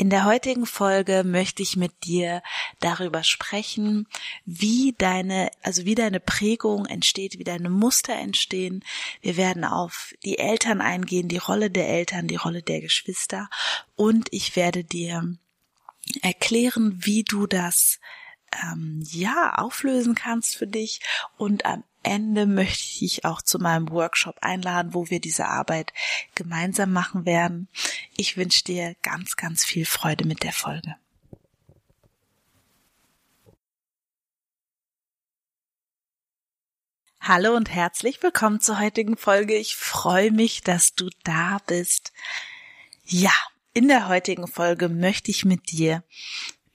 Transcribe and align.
In 0.00 0.10
der 0.10 0.26
heutigen 0.26 0.64
Folge 0.64 1.24
möchte 1.24 1.60
ich 1.60 1.76
mit 1.76 2.04
dir 2.04 2.40
darüber 2.78 3.24
sprechen, 3.24 4.06
wie 4.44 4.94
deine, 4.96 5.50
also 5.60 5.86
wie 5.86 5.96
deine 5.96 6.20
Prägung 6.20 6.86
entsteht, 6.86 7.40
wie 7.40 7.44
deine 7.44 7.68
Muster 7.68 8.14
entstehen. 8.14 8.84
Wir 9.22 9.36
werden 9.36 9.64
auf 9.64 10.14
die 10.24 10.38
Eltern 10.38 10.80
eingehen, 10.80 11.26
die 11.26 11.38
Rolle 11.38 11.68
der 11.68 11.88
Eltern, 11.88 12.28
die 12.28 12.36
Rolle 12.36 12.62
der 12.62 12.80
Geschwister 12.80 13.50
und 13.96 14.28
ich 14.30 14.54
werde 14.54 14.84
dir 14.84 15.36
erklären, 16.22 17.00
wie 17.04 17.24
du 17.24 17.48
das 17.48 17.98
ähm, 18.62 19.02
ja 19.10 19.54
auflösen 19.56 20.14
kannst 20.14 20.54
für 20.54 20.68
dich 20.68 21.00
und 21.38 21.66
am 21.66 21.82
Ende 22.08 22.46
möchte 22.46 22.84
ich 22.84 22.98
dich 23.00 23.24
auch 23.26 23.42
zu 23.42 23.58
meinem 23.58 23.90
Workshop 23.90 24.38
einladen, 24.40 24.94
wo 24.94 25.10
wir 25.10 25.20
diese 25.20 25.46
Arbeit 25.46 25.92
gemeinsam 26.34 26.90
machen 26.92 27.26
werden. 27.26 27.68
Ich 28.16 28.38
wünsche 28.38 28.64
dir 28.64 28.96
ganz, 29.02 29.36
ganz 29.36 29.64
viel 29.64 29.84
Freude 29.84 30.26
mit 30.26 30.42
der 30.42 30.52
Folge. 30.52 30.96
Hallo 37.20 37.54
und 37.54 37.68
herzlich 37.70 38.22
willkommen 38.22 38.58
zur 38.60 38.80
heutigen 38.80 39.18
Folge. 39.18 39.54
Ich 39.54 39.76
freue 39.76 40.30
mich, 40.30 40.62
dass 40.62 40.94
du 40.94 41.10
da 41.24 41.58
bist. 41.66 42.14
Ja, 43.04 43.34
in 43.74 43.86
der 43.86 44.08
heutigen 44.08 44.46
Folge 44.46 44.88
möchte 44.88 45.30
ich 45.30 45.44
mit 45.44 45.70
dir 45.70 46.02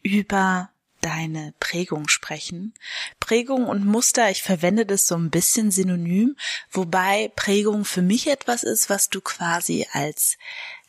über 0.03 0.69
deine 1.03 1.53
Prägung 1.59 2.07
sprechen. 2.07 2.73
Prägung 3.19 3.67
und 3.67 3.85
Muster, 3.85 4.29
ich 4.29 4.41
verwende 4.41 4.85
das 4.85 5.05
so 5.05 5.15
ein 5.15 5.29
bisschen 5.29 5.69
synonym, 5.69 6.35
wobei 6.71 7.31
Prägung 7.35 7.85
für 7.85 8.01
mich 8.01 8.27
etwas 8.27 8.63
ist, 8.63 8.89
was 8.89 9.09
du 9.09 9.21
quasi 9.21 9.85
als 9.91 10.37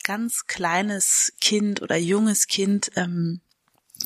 ganz 0.04 0.46
kleines 0.46 1.32
Kind 1.40 1.82
oder 1.82 1.96
junges 1.96 2.46
Kind 2.46 2.92
ähm, 2.96 3.40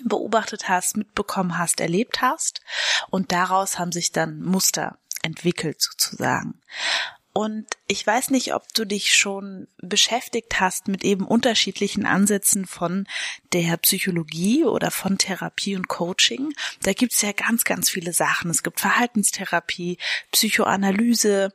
beobachtet 0.05 0.69
hast, 0.69 0.97
mitbekommen 0.97 1.59
hast, 1.59 1.81
erlebt 1.81 2.22
hast 2.22 2.62
und 3.11 3.33
daraus 3.33 3.78
haben 3.78 3.93
sich 3.93 4.12
dann 4.12 4.41
Muster 4.41 4.98
entwickelt 5.22 5.81
sozusagen. 5.81 6.61
Und 7.33 7.67
ich 7.87 8.05
weiß 8.05 8.31
nicht, 8.31 8.55
ob 8.55 8.73
du 8.75 8.84
dich 8.84 9.15
schon 9.15 9.69
beschäftigt 9.79 10.61
hast 10.61 10.89
mit 10.89 11.05
eben 11.05 11.25
unterschiedlichen 11.25 12.05
Ansätzen 12.05 12.67
von 12.67 13.07
der 13.53 13.77
Psychologie 13.77 14.65
oder 14.65 14.91
von 14.91 15.19
Therapie 15.19 15.77
und 15.77 15.89
Coaching. 15.89 16.53
Da 16.83 16.93
gibt's 16.93 17.23
ja 17.23 17.33
ganz, 17.33 17.65
ganz 17.65 17.91
viele 17.91 18.12
Sachen. 18.12 18.51
Es 18.51 18.62
gibt 18.62 18.81
Verhaltenstherapie, 18.81 19.99
Psychoanalyse, 20.33 21.53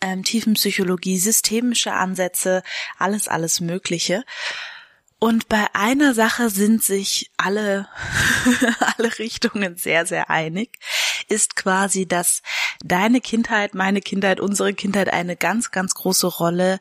ähm, 0.00 0.24
Tiefenpsychologie, 0.24 1.18
systemische 1.18 1.92
Ansätze, 1.92 2.62
alles, 2.98 3.28
alles 3.28 3.60
Mögliche. 3.60 4.24
Und 5.20 5.48
bei 5.48 5.66
einer 5.74 6.14
Sache 6.14 6.48
sind 6.48 6.84
sich 6.84 7.30
alle, 7.36 7.88
alle 8.96 9.18
Richtungen 9.18 9.76
sehr, 9.76 10.06
sehr 10.06 10.30
einig, 10.30 10.78
ist 11.28 11.56
quasi, 11.56 12.06
dass 12.06 12.42
deine 12.84 13.20
Kindheit, 13.20 13.74
meine 13.74 14.00
Kindheit, 14.00 14.40
unsere 14.40 14.74
Kindheit 14.74 15.08
eine 15.08 15.36
ganz, 15.36 15.70
ganz 15.70 15.94
große 15.94 16.26
Rolle 16.26 16.80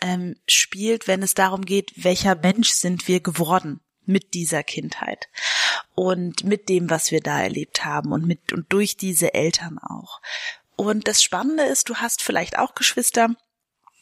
ähm, 0.00 0.36
spielt, 0.48 1.08
wenn 1.08 1.22
es 1.22 1.34
darum 1.34 1.64
geht, 1.64 1.92
welcher 1.96 2.34
Mensch 2.34 2.70
sind 2.70 3.08
wir 3.08 3.20
geworden 3.20 3.80
mit 4.06 4.34
dieser 4.34 4.62
Kindheit 4.62 5.28
und 5.94 6.44
mit 6.44 6.68
dem, 6.68 6.90
was 6.90 7.10
wir 7.10 7.20
da 7.20 7.40
erlebt 7.40 7.84
haben 7.84 8.12
und 8.12 8.26
mit 8.26 8.52
und 8.52 8.70
durch 8.72 8.96
diese 8.96 9.32
Eltern 9.34 9.78
auch. 9.78 10.20
Und 10.76 11.08
das 11.08 11.22
Spannende 11.22 11.64
ist, 11.64 11.88
du 11.88 11.96
hast 11.96 12.22
vielleicht 12.22 12.58
auch 12.58 12.74
Geschwister. 12.74 13.30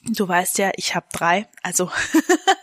Du 0.05 0.27
weißt 0.27 0.59
ja, 0.59 0.73
ich 0.75 0.95
habe 0.95 1.07
drei, 1.13 1.49
also 1.63 1.91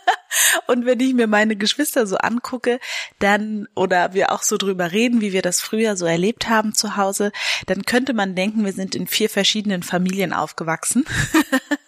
Und 0.66 0.86
wenn 0.86 1.00
ich 1.00 1.14
mir 1.14 1.26
meine 1.26 1.56
Geschwister 1.56 2.06
so 2.06 2.16
angucke, 2.16 2.80
dann, 3.18 3.68
oder 3.74 4.14
wir 4.14 4.32
auch 4.32 4.42
so 4.42 4.56
drüber 4.56 4.92
reden, 4.92 5.20
wie 5.20 5.32
wir 5.32 5.42
das 5.42 5.60
früher 5.60 5.96
so 5.96 6.06
erlebt 6.06 6.48
haben 6.48 6.74
zu 6.74 6.96
Hause, 6.96 7.32
dann 7.66 7.84
könnte 7.84 8.14
man 8.14 8.34
denken, 8.34 8.64
wir 8.64 8.72
sind 8.72 8.94
in 8.94 9.06
vier 9.06 9.30
verschiedenen 9.30 9.82
Familien 9.82 10.32
aufgewachsen. 10.32 11.04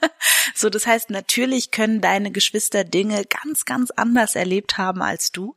So, 0.54 0.68
das 0.68 0.86
heißt, 0.86 1.10
natürlich 1.10 1.70
können 1.70 2.00
deine 2.00 2.30
Geschwister 2.30 2.84
Dinge 2.84 3.24
ganz, 3.24 3.64
ganz 3.64 3.90
anders 3.90 4.34
erlebt 4.34 4.78
haben 4.78 5.02
als 5.02 5.32
du, 5.32 5.56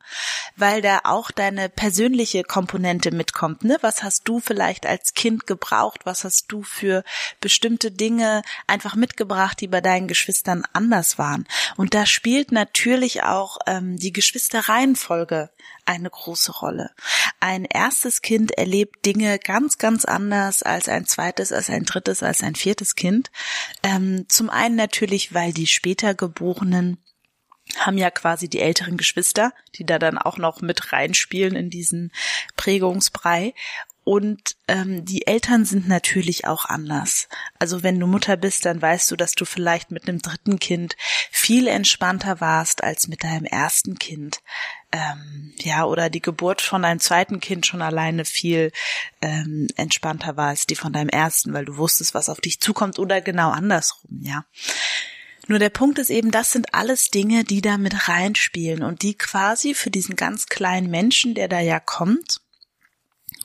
weil 0.56 0.82
da 0.82 1.02
auch 1.04 1.32
deine 1.32 1.70
persönliche 1.70 2.44
Komponente 2.44 3.12
mitkommt. 3.12 3.64
Ne? 3.64 3.78
Was 3.82 4.04
hast 4.04 4.28
du 4.28 4.40
vielleicht 4.40 4.86
als 4.86 5.14
Kind 5.14 5.48
gebraucht? 5.48 6.02
Was 6.06 6.24
hast 6.24 6.52
du 6.52 6.64
für 6.64 7.04
bestimmte 7.42 7.92
Dinge 7.92 8.42
einfach 8.68 8.96
mitgebracht, 8.96 9.60
die 9.62 9.68
bei 9.68 9.82
deinen 9.82 10.08
Geschwistern 10.08 10.64
anders 10.74 11.18
waren? 11.18 11.48
Und 11.78 11.94
da 11.94 12.06
spielt 12.06 12.52
natürlich 12.52 13.24
auch 13.24 13.58
ähm, 13.68 13.98
die 13.98 14.14
Geschwisterreihenfolge 14.14 15.50
eine 15.86 16.10
große 16.10 16.52
Rolle. 16.52 16.92
Ein 17.40 17.66
erstes 17.66 18.22
Kind 18.22 18.52
erlebt 18.52 19.06
Dinge 19.06 19.38
ganz, 19.40 19.78
ganz 19.78 20.04
anders 20.06 20.64
als 20.64 20.90
ein 20.90 21.06
zweites, 21.06 21.52
als 21.52 21.70
ein 21.70 21.86
drittes, 21.86 22.24
als 22.24 22.42
ein 22.42 22.56
viertes 22.56 22.96
Kind. 22.96 23.30
Ähm, 23.84 24.26
zum 24.28 24.50
einen 24.50 24.76
natürlich, 24.86 25.34
weil 25.34 25.52
die 25.52 25.66
später 25.66 26.14
geborenen 26.14 26.98
haben 27.78 27.98
ja 27.98 28.12
quasi 28.12 28.48
die 28.48 28.60
älteren 28.60 28.98
Geschwister, 28.98 29.52
die 29.74 29.86
da 29.86 29.98
dann 29.98 30.20
auch 30.20 30.38
noch 30.38 30.62
mit 30.62 30.94
reinspielen 30.94 31.56
in 31.56 31.72
diesen 31.72 32.12
Prägungsbrei. 32.56 33.56
Und 34.04 34.56
ähm, 34.68 35.04
die 35.04 35.26
Eltern 35.26 35.66
sind 35.66 35.88
natürlich 35.88 36.46
auch 36.46 36.66
anders. 36.66 37.28
Also 37.58 37.82
wenn 37.82 38.00
du 38.00 38.06
Mutter 38.06 38.38
bist, 38.38 38.66
dann 38.66 38.80
weißt 38.80 39.10
du, 39.10 39.16
dass 39.16 39.32
du 39.32 39.46
vielleicht 39.46 39.90
mit 39.90 40.08
einem 40.08 40.20
dritten 40.20 40.60
Kind 40.60 40.96
viel 41.32 41.68
entspannter 41.68 42.40
warst 42.40 42.84
als 42.84 43.08
mit 43.08 43.24
deinem 43.24 43.46
ersten 43.46 43.98
Kind. 43.98 44.44
Ähm, 44.96 45.54
ja, 45.60 45.84
oder 45.84 46.10
die 46.10 46.22
Geburt 46.22 46.62
von 46.62 46.84
deinem 46.84 47.02
zweiten 47.02 47.42
Kind 47.42 47.66
schon 47.66 47.82
alleine 47.82 48.24
viel 48.24 48.72
ähm, 49.22 49.68
entspannter 49.76 50.38
war 50.38 50.50
als 50.50 50.68
die 50.68 50.76
von 50.76 50.94
deinem 50.94 51.10
ersten, 51.10 51.54
weil 51.54 51.66
du 51.66 51.76
wusstest, 51.76 52.14
was 52.14 52.30
auf 52.30 52.40
dich 52.40 52.62
zukommt 52.62 52.98
oder 52.98 53.20
genau 53.20 53.50
andersrum, 53.50 54.22
ja. 54.22 54.46
Nur 55.48 55.60
der 55.60 55.70
Punkt 55.70 56.00
ist 56.00 56.10
eben, 56.10 56.32
das 56.32 56.52
sind 56.52 56.74
alles 56.74 57.10
Dinge, 57.10 57.44
die 57.44 57.62
da 57.62 57.78
mit 57.78 58.08
reinspielen 58.08 58.84
und 58.84 59.02
die 59.02 59.16
quasi 59.16 59.74
für 59.74 59.92
diesen 59.92 60.16
ganz 60.16 60.48
kleinen 60.48 60.90
Menschen, 60.90 61.36
der 61.36 61.50
da 61.50 61.60
ja 61.60 61.80
kommt, 61.80 62.42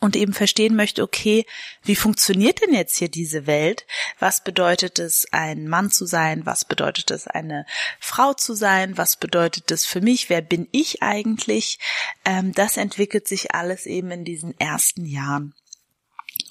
und 0.00 0.16
eben 0.16 0.32
verstehen 0.32 0.74
möchte, 0.74 1.02
okay, 1.02 1.44
wie 1.82 1.94
funktioniert 1.94 2.62
denn 2.62 2.74
jetzt 2.74 2.96
hier 2.96 3.10
diese 3.10 3.46
Welt? 3.46 3.86
Was 4.18 4.42
bedeutet 4.42 4.98
es, 4.98 5.26
ein 5.30 5.68
Mann 5.68 5.90
zu 5.90 6.06
sein? 6.06 6.46
Was 6.46 6.64
bedeutet 6.64 7.10
es, 7.10 7.26
eine 7.26 7.66
Frau 8.00 8.32
zu 8.32 8.54
sein? 8.54 8.96
Was 8.96 9.16
bedeutet 9.16 9.70
es 9.70 9.84
für 9.84 10.00
mich? 10.00 10.30
Wer 10.30 10.40
bin 10.40 10.68
ich 10.72 11.02
eigentlich? 11.02 11.78
Ähm, 12.24 12.52
das 12.52 12.78
entwickelt 12.78 13.28
sich 13.28 13.54
alles 13.54 13.86
eben 13.86 14.10
in 14.10 14.24
diesen 14.24 14.58
ersten 14.58 15.04
Jahren. 15.04 15.54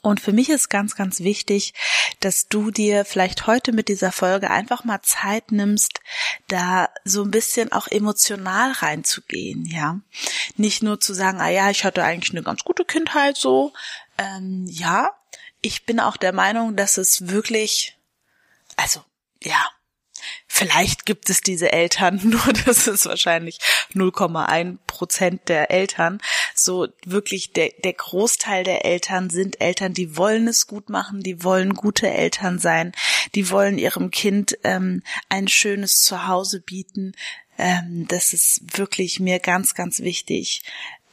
Und 0.02 0.20
für 0.20 0.34
mich 0.34 0.50
ist 0.50 0.70
ganz, 0.70 0.96
ganz 0.96 1.20
wichtig, 1.20 1.74
dass 2.20 2.48
du 2.48 2.72
dir 2.72 3.06
vielleicht 3.06 3.48
heute 3.48 3.72
mit 3.72 3.88
dieser 3.88 4.12
Folge 4.12 4.50
einfach 4.50 4.84
mal 4.84 5.02
Zeit 5.02 5.52
nimmst, 5.52 6.00
da 6.48 6.90
so 7.04 7.24
ein 7.24 7.32
bisschen 7.32 7.72
auch 7.72 7.88
emotional 7.88 8.72
reinzugehen, 8.72 9.66
ja. 9.66 10.00
Nicht 10.56 10.84
nur 10.84 11.00
zu 11.00 11.14
sagen, 11.14 11.42
ah 11.42 11.50
ja, 11.50 11.70
ich 11.70 11.84
hatte 11.84 12.04
eigentlich 12.04 12.32
eine 12.32 12.44
ganz 12.44 12.64
gute 12.64 12.86
Kindheit 12.86 13.38
so. 13.38 13.74
Ähm, 14.18 14.66
ja, 14.70 15.12
ich 15.62 15.86
bin 15.86 16.00
auch 16.00 16.18
der 16.18 16.34
Meinung, 16.34 16.76
dass 16.76 16.98
es 16.98 17.28
wirklich, 17.28 17.98
also 18.78 19.04
ja, 19.44 19.70
Vielleicht 20.48 21.06
gibt 21.06 21.30
es 21.30 21.42
diese 21.42 21.72
Eltern, 21.72 22.20
nur 22.24 22.54
das 22.66 22.88
ist 22.88 23.06
wahrscheinlich 23.06 23.60
0,1 23.94 24.78
Prozent 24.88 25.50
der 25.50 25.72
Eltern. 25.72 26.20
So 26.56 26.88
wirklich 27.06 27.54
der, 27.54 27.72
der 27.84 27.94
Großteil 27.94 28.64
der 28.64 28.86
Eltern 28.86 29.30
sind 29.30 29.62
Eltern, 29.62 29.94
die 29.94 30.18
wollen 30.18 30.48
es 30.48 30.68
gut 30.68 30.90
machen, 30.90 31.22
die 31.22 31.44
wollen 31.44 31.74
gute 31.74 32.10
Eltern 32.10 32.60
sein, 32.60 32.92
die 33.36 33.50
wollen 33.50 33.78
ihrem 33.78 34.12
Kind 34.12 34.58
ähm, 34.64 35.04
ein 35.30 35.48
schönes 35.48 36.02
Zuhause 36.02 36.62
bieten. 36.62 37.14
Ähm, 37.58 38.08
das 38.08 38.34
ist 38.34 38.78
wirklich 38.78 39.20
mir 39.20 39.40
ganz, 39.40 39.74
ganz 39.74 40.00
wichtig 40.00 40.64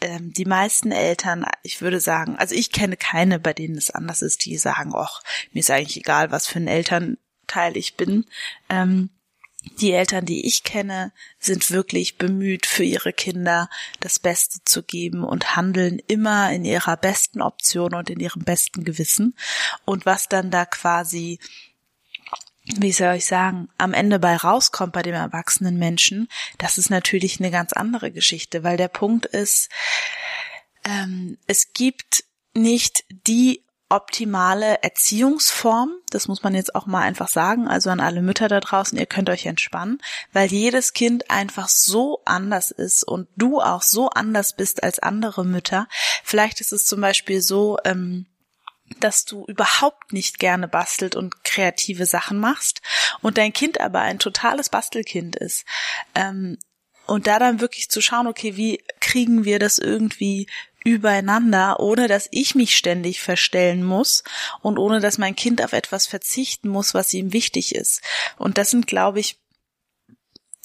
ähm, 0.01 0.33
die 0.33 0.45
meisten 0.45 0.93
Eltern, 0.93 1.47
ich 1.63 1.81
würde 1.81 2.01
sagen, 2.01 2.37
also 2.37 2.55
ich 2.55 2.71
kenne 2.71 2.97
keine, 2.97 3.39
bei 3.39 3.53
denen 3.53 3.77
es 3.77 3.91
anders 3.91 4.23
ist, 4.23 4.45
die 4.45 4.59
sagen, 4.59 4.93
ach, 4.95 5.23
mir 5.53 5.61
ist 5.61 5.71
eigentlich 5.71 5.97
egal, 5.97 6.31
was 6.31 6.47
für 6.47 6.59
ein 6.59 6.69
Eltern, 6.69 7.19
Teil 7.47 7.77
ich 7.77 7.97
bin. 7.97 8.27
Ähm, 8.69 9.11
die 9.81 9.93
Eltern, 9.93 10.25
die 10.25 10.47
ich 10.47 10.63
kenne, 10.63 11.13
sind 11.39 11.71
wirklich 11.71 12.19
bemüht, 12.19 12.67
für 12.67 12.85
ihre 12.85 13.13
Kinder 13.13 13.69
das 14.01 14.19
Beste 14.19 14.61
zu 14.65 14.83
geben 14.83 15.25
und 15.25 15.57
handeln 15.57 16.01
immer 16.07 16.53
in 16.53 16.65
ihrer 16.65 16.97
besten 16.97 17.43
Option 17.43 17.95
und 17.95 18.09
in 18.09 18.21
ihrem 18.21 18.43
besten 18.43 18.85
Gewissen. 18.85 19.35
Und 19.85 20.07
was 20.07 20.29
dann 20.29 20.51
da 20.51 20.67
quasi 20.67 21.41
wie 22.75 22.91
soll 22.91 23.15
ich 23.15 23.27
sagen, 23.27 23.69
am 23.79 23.95
Ende 23.95 24.19
bei 24.19 24.35
rauskommt 24.35 24.93
bei 24.93 25.03
dem 25.03 25.15
erwachsenen 25.15 25.79
Menschen, 25.79 26.29
das 26.59 26.79
ist 26.79 26.91
natürlich 26.91 27.39
eine 27.39 27.53
ganz 27.53 27.73
andere 27.73 28.11
Geschichte, 28.11 28.65
weil 28.65 28.77
der 28.77 28.89
Punkt 28.89 29.25
ist, 29.25 29.69
ähm, 30.85 31.39
es 31.47 31.73
gibt 31.73 32.25
nicht 32.55 33.05
die 33.27 33.63
optimale 33.89 34.83
Erziehungsform. 34.83 35.91
Das 36.11 36.29
muss 36.29 36.43
man 36.43 36.55
jetzt 36.55 36.75
auch 36.75 36.87
mal 36.87 37.03
einfach 37.03 37.29
sagen. 37.29 37.69
Also 37.69 37.91
an 37.91 38.01
alle 38.01 38.23
Mütter 38.23 38.49
da 38.49 38.61
draußen, 38.61 38.99
ihr 38.99 39.07
könnt 39.07 39.31
euch 39.31 39.47
entspannen, 39.47 40.03
weil 40.33 40.51
jedes 40.51 40.93
Kind 40.93 41.31
einfach 41.31 41.69
so 41.69 42.21
anders 42.25 42.71
ist 42.71 43.05
und 43.05 43.29
du 43.37 43.61
auch 43.61 43.83
so 43.83 44.11
anders 44.11 44.55
bist 44.55 44.83
als 44.83 44.99
andere 44.99 45.45
Mütter. 45.45 45.89
Vielleicht 46.25 46.61
ist 46.61 46.73
es 46.73 46.85
zum 46.85 47.01
Beispiel 47.01 47.41
so, 47.41 47.79
ähm, 47.85 48.27
dass 49.01 49.25
du 49.25 49.45
überhaupt 49.47 50.13
nicht 50.13 50.39
gerne 50.39 50.69
bastelt 50.69 51.17
und 51.17 51.45
kreative 51.45 52.07
Sachen 52.07 52.39
machst 52.39 52.83
und 53.21 53.39
dein 53.39 53.53
Kind 53.53 53.81
aber 53.81 54.01
ein 54.01 54.19
totales 54.19 54.69
Bastelkind 54.69 55.37
ist. 55.37 55.65
Ähm, 56.15 56.59
und 57.07 57.27
da 57.27 57.39
dann 57.39 57.61
wirklich 57.61 57.89
zu 57.89 58.01
schauen, 58.01 58.27
okay, 58.27 58.57
wie 58.57 58.83
kriegen 59.01 59.45
wir 59.45 59.59
das 59.59 59.79
irgendwie 59.79 60.47
übereinander, 60.85 61.81
ohne 61.81 62.07
dass 62.07 62.29
ich 62.31 62.55
mich 62.55 62.77
ständig 62.77 63.21
verstellen 63.21 63.83
muss 63.83 64.23
und 64.63 64.79
ohne 64.79 65.01
dass 65.01 65.19
mein 65.19 65.35
Kind 65.35 65.63
auf 65.65 65.73
etwas 65.73 66.07
verzichten 66.07 66.69
muss, 66.69 66.95
was 66.95 67.13
ihm 67.13 67.33
wichtig 67.33 67.75
ist. 67.75 68.03
Und 68.39 68.57
das 68.57 68.71
sind, 68.71 68.87
glaube 68.87 69.19
ich, 69.19 69.37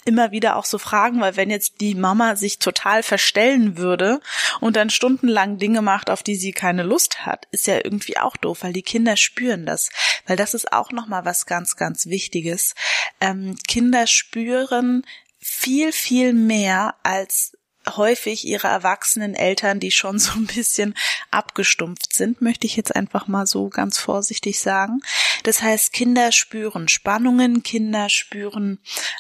immer 0.06 0.32
wieder 0.32 0.56
auch 0.56 0.66
so 0.66 0.78
Fragen, 0.78 1.22
weil 1.22 1.36
wenn 1.36 1.50
jetzt 1.50 1.82
die 1.82 1.96
Mama 1.96 2.36
sich 2.36 2.60
total 2.60 3.04
verstellen 3.04 3.78
würde 3.78 4.20
und 4.60 4.76
dann 4.76 4.90
stundenlang 4.90 5.58
Dinge 5.58 5.82
macht, 5.82 6.10
auf 6.10 6.24
die 6.24 6.36
sie 6.36 6.52
keine 6.52 6.84
Lust 6.84 7.26
hat, 7.26 7.48
ist 7.52 7.68
ja 7.68 7.78
irgendwie 7.84 8.18
auch 8.18 8.38
doof, 8.38 8.60
weil 8.62 8.74
die 8.74 8.82
Kinder 8.82 9.16
spüren 9.18 9.66
das, 9.66 9.90
weil 10.26 10.38
das 10.38 10.54
ist 10.54 10.72
auch 10.72 10.92
noch 10.92 11.08
mal 11.08 11.26
was 11.26 11.46
ganz, 11.46 11.76
ganz 11.76 12.08
Wichtiges. 12.08 12.74
Ähm, 13.20 13.56
Kinder 13.68 14.08
spüren 14.08 15.04
viel, 15.42 15.92
viel 15.92 16.34
mehr 16.34 16.96
als 17.04 17.58
häufig 17.90 18.46
ihre 18.46 18.68
erwachsenen 18.68 19.34
Eltern, 19.34 19.80
die 19.80 19.92
schon 19.92 20.20
so 20.20 20.34
ein 20.34 20.46
bisschen 20.46 20.96
abgestumpft 21.32 22.14
sind, 22.14 22.42
möchte 22.42 22.68
ich 22.68 22.76
jetzt 22.76 22.96
einfach 22.96 23.28
mal 23.28 23.48
so 23.48 23.70
ganz 23.70 23.98
vorsichtig 23.98 24.60
sagen. 24.60 25.02
Das 25.44 25.62
heißt, 25.62 25.92
Kinder 25.92 26.32
spüren 26.32 26.88
Spannungen, 26.88 27.64
Kinder 27.64 28.10
spüren 28.10 28.80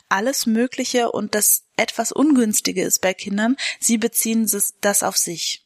alles 0.09 0.45
Mögliche 0.45 1.11
und 1.11 1.33
das 1.33 1.63
etwas 1.75 2.11
Ungünstige 2.11 2.83
ist 2.83 2.99
bei 2.99 3.13
Kindern, 3.13 3.57
sie 3.79 3.97
beziehen 3.97 4.49
das 4.81 5.03
auf 5.03 5.17
sich. 5.17 5.65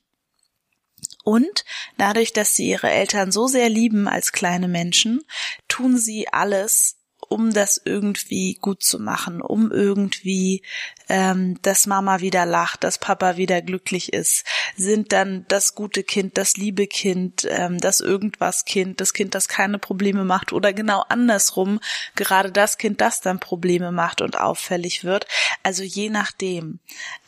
Und 1.24 1.66
dadurch, 1.98 2.34
dass 2.34 2.56
sie 2.56 2.70
ihre 2.70 2.90
Eltern 2.90 3.32
so 3.32 3.48
sehr 3.48 3.68
lieben 3.68 4.08
als 4.08 4.32
kleine 4.32 4.68
Menschen, 4.68 5.24
tun 5.68 5.98
sie 5.98 6.28
alles, 6.30 6.98
um 7.36 7.52
das 7.52 7.82
irgendwie 7.84 8.54
gut 8.62 8.82
zu 8.82 8.98
machen, 8.98 9.42
um 9.42 9.70
irgendwie, 9.70 10.62
ähm, 11.10 11.62
dass 11.64 11.86
Mama 11.86 12.22
wieder 12.22 12.46
lacht, 12.46 12.86
dass 12.86 12.98
Papa 12.98 13.36
wieder 13.36 13.62
glücklich 13.62 14.14
ist, 14.14 14.46
sind 14.78 15.12
dann 15.12 15.44
das 15.50 15.76
gute 15.76 16.04
Kind, 16.04 16.38
das 16.38 16.56
liebe 16.56 16.88
Kind, 16.88 17.46
ähm, 17.50 17.78
das 17.78 18.00
irgendwas 18.00 18.64
Kind, 18.64 19.02
das 19.02 19.12
Kind, 19.12 19.36
das 19.36 19.50
keine 19.50 19.80
Probleme 19.80 20.24
macht 20.24 20.54
oder 20.54 20.72
genau 20.72 21.04
andersrum, 21.10 21.82
gerade 22.16 22.54
das 22.54 22.78
Kind, 22.78 23.02
das 23.02 23.20
dann 23.20 23.42
Probleme 23.42 23.92
macht 23.92 24.22
und 24.22 24.40
auffällig 24.40 25.04
wird. 25.04 25.28
Also 25.62 25.84
je 25.84 26.10
nachdem. 26.10 26.80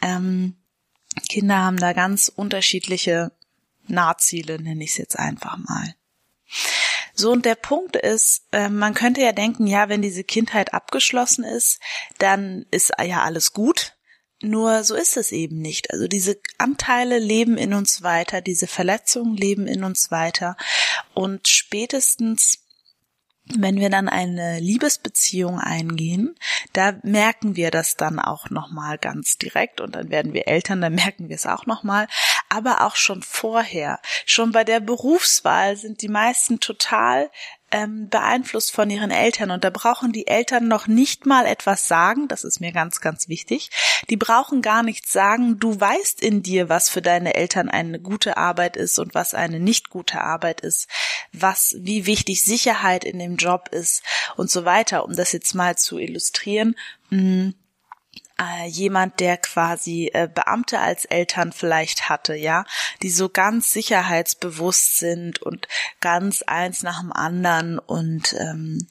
Ähm, 0.02 0.56
Kinder 1.28 1.58
haben 1.58 1.78
da 1.78 1.92
ganz 1.92 2.32
unterschiedliche 2.34 3.34
Nahziele, 3.88 4.62
nenne 4.62 4.86
ich 4.86 4.92
es 4.92 4.98
jetzt 4.98 5.20
einfach 5.20 5.58
mal. 5.58 5.96
So, 7.20 7.32
und 7.32 7.46
der 7.46 7.56
Punkt 7.56 7.96
ist, 7.96 8.44
äh, 8.52 8.70
man 8.70 8.94
könnte 8.94 9.22
ja 9.22 9.32
denken, 9.32 9.66
ja, 9.66 9.90
wenn 9.90 10.04
diese 10.04 10.24
Kindheit 10.24 10.76
abgeschlossen 10.76 11.44
ist, 11.44 11.80
dann 12.20 12.68
ist 12.70 12.92
ja 13.04 13.24
alles 13.24 13.54
gut. 13.54 13.94
Nur 14.40 14.84
so 14.84 14.94
ist 14.94 15.18
es 15.18 15.32
eben 15.32 15.58
nicht. 15.58 15.92
Also 15.92 16.08
diese 16.08 16.40
Anteile 16.60 17.18
leben 17.18 17.58
in 17.58 17.74
uns 17.74 18.04
weiter, 18.04 18.40
diese 18.42 18.68
Verletzungen 18.68 19.36
leben 19.36 19.66
in 19.66 19.84
uns 19.84 20.12
weiter. 20.12 20.56
Und 21.16 21.48
spätestens 21.48 22.60
wenn 23.56 23.80
wir 23.80 23.90
dann 23.90 24.10
eine 24.10 24.60
Liebesbeziehung 24.60 25.60
eingehen, 25.60 26.36
da 26.74 26.96
merken 27.04 27.56
wir 27.56 27.72
das 27.72 27.96
dann 27.96 28.20
auch 28.20 28.50
nochmal 28.50 28.98
ganz 28.98 29.38
direkt 29.38 29.80
und 29.80 29.96
dann 29.96 30.10
werden 30.10 30.34
wir 30.34 30.48
Eltern, 30.48 30.82
dann 30.82 30.96
merken 30.96 31.30
wir 31.30 31.36
es 31.36 31.46
auch 31.46 31.66
nochmal, 31.66 32.08
aber 32.50 32.82
auch 32.82 32.96
schon 32.96 33.24
vorher, 33.24 34.00
schon 34.26 34.52
bei 34.52 34.64
der 34.64 34.80
Berufswahl 34.80 35.76
sind 35.76 36.02
die 36.02 36.10
meisten 36.10 36.60
total 36.60 37.30
ähm, 37.70 38.08
beeinflusst 38.10 38.72
von 38.72 38.90
ihren 38.90 39.12
Eltern. 39.12 39.52
Und 39.52 39.64
da 39.64 39.70
brauchen 39.70 40.14
die 40.14 40.28
Eltern 40.28 40.68
noch 40.68 40.88
nicht 40.88 41.26
mal 41.26 41.46
etwas 41.46 41.88
sagen, 41.88 42.28
das 42.28 42.44
ist 42.44 42.62
mir 42.62 42.72
ganz, 42.72 43.02
ganz 43.02 43.28
wichtig. 43.28 43.70
Die 44.10 44.16
brauchen 44.16 44.62
gar 44.62 44.84
nichts 44.84 45.12
sagen, 45.12 45.60
du 45.60 45.80
weißt 45.80 46.22
in 46.22 46.44
dir, 46.44 46.70
was 46.70 46.90
für 46.90 47.02
deine 47.02 47.36
Eltern 47.36 47.70
eine 47.70 48.00
gute 48.00 48.38
Arbeit 48.38 48.78
ist 48.78 49.00
und 49.00 49.14
was 49.14 49.34
eine 49.34 49.60
nicht 49.60 49.90
gute 49.90 50.22
Arbeit 50.22 50.62
ist, 50.62 50.88
was, 51.34 51.76
wie 51.80 52.06
wichtig 52.06 52.44
Sicherheit 52.44 53.04
in 53.04 53.20
dem 53.20 53.36
Job 53.36 53.70
ist 53.72 54.02
und 54.38 54.50
so 54.50 54.64
weiter, 54.64 55.04
um 55.04 55.16
das 55.16 55.34
jetzt 55.34 55.54
mal 55.54 55.78
zu 55.78 55.98
illustrieren. 55.98 56.76
Mh, 57.10 57.22
mm, 57.22 57.54
äh, 58.40 58.68
jemand, 58.68 59.20
der 59.20 59.38
quasi 59.38 60.12
äh, 60.14 60.28
Beamte 60.34 60.80
als 60.80 61.06
Eltern 61.06 61.52
vielleicht 61.52 62.10
hatte, 62.10 62.36
ja, 62.36 62.66
die 63.02 63.10
so 63.10 63.30
ganz 63.30 63.74
sicherheitsbewusst 63.74 64.98
sind 64.98 65.42
und 65.42 65.68
ganz 66.00 66.44
eins 66.44 66.84
nach 66.84 67.02
dem 67.02 67.12
anderen 67.12 67.80
und 67.80 68.34
ähm, 68.40 68.88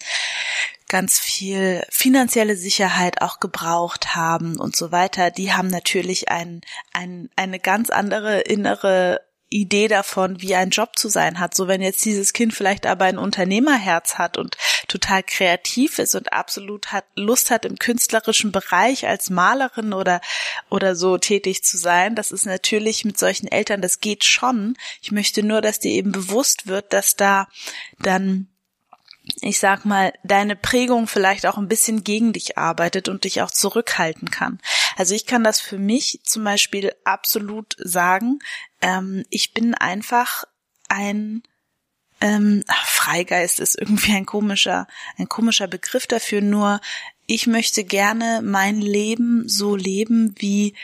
ganz 0.88 1.18
viel 1.18 1.84
finanzielle 1.90 2.56
Sicherheit 2.56 3.20
auch 3.20 3.40
gebraucht 3.40 4.14
haben 4.14 4.58
und 4.58 4.76
so 4.76 4.92
weiter, 4.92 5.30
die 5.30 5.52
haben 5.52 5.68
natürlich 5.68 6.30
ein, 6.30 6.60
ein, 6.92 7.28
eine 7.34 7.58
ganz 7.58 7.90
andere 7.90 8.40
innere 8.40 9.20
Idee 9.48 9.88
davon, 9.88 10.40
wie 10.42 10.54
ein 10.54 10.70
Job 10.70 10.98
zu 10.98 11.08
sein 11.08 11.38
hat. 11.38 11.54
So 11.54 11.68
wenn 11.68 11.80
jetzt 11.80 12.04
dieses 12.04 12.32
Kind 12.32 12.52
vielleicht 12.52 12.86
aber 12.86 13.04
ein 13.04 13.18
Unternehmerherz 13.18 14.16
hat 14.16 14.38
und 14.38 14.56
total 14.88 15.22
kreativ 15.22 15.98
ist 15.98 16.14
und 16.14 16.32
absolut 16.32 16.92
hat 16.92 17.04
Lust 17.14 17.50
hat 17.50 17.64
im 17.64 17.78
künstlerischen 17.78 18.50
Bereich 18.50 19.06
als 19.06 19.30
Malerin 19.30 19.92
oder 19.92 20.20
oder 20.68 20.96
so 20.96 21.18
tätig 21.18 21.62
zu 21.62 21.76
sein, 21.76 22.14
das 22.14 22.32
ist 22.32 22.46
natürlich 22.46 23.04
mit 23.04 23.18
solchen 23.18 23.46
Eltern, 23.46 23.80
das 23.80 24.00
geht 24.00 24.24
schon. 24.24 24.76
Ich 25.00 25.12
möchte 25.12 25.42
nur, 25.42 25.60
dass 25.60 25.78
dir 25.78 25.92
eben 25.92 26.12
bewusst 26.12 26.66
wird, 26.66 26.92
dass 26.92 27.14
da 27.14 27.46
dann 28.00 28.48
ich 29.40 29.58
sag 29.58 29.84
mal, 29.84 30.12
deine 30.22 30.56
Prägung 30.56 31.06
vielleicht 31.06 31.46
auch 31.46 31.58
ein 31.58 31.68
bisschen 31.68 32.04
gegen 32.04 32.32
dich 32.32 32.58
arbeitet 32.58 33.08
und 33.08 33.24
dich 33.24 33.42
auch 33.42 33.50
zurückhalten 33.50 34.30
kann. 34.30 34.60
Also 34.96 35.14
ich 35.14 35.26
kann 35.26 35.42
das 35.42 35.60
für 35.60 35.78
mich 35.78 36.20
zum 36.24 36.44
Beispiel 36.44 36.92
absolut 37.04 37.76
sagen. 37.78 38.38
Ähm, 38.80 39.24
ich 39.30 39.52
bin 39.52 39.74
einfach 39.74 40.44
ein 40.88 41.42
ähm, 42.20 42.64
Freigeist 42.84 43.60
ist 43.60 43.78
irgendwie 43.78 44.12
ein 44.12 44.26
komischer, 44.26 44.86
ein 45.18 45.28
komischer 45.28 45.68
Begriff 45.68 46.06
dafür. 46.06 46.40
Nur 46.40 46.80
ich 47.26 47.46
möchte 47.46 47.84
gerne 47.84 48.40
mein 48.42 48.80
Leben 48.80 49.48
so 49.48 49.76
leben, 49.76 50.34
wie 50.38 50.74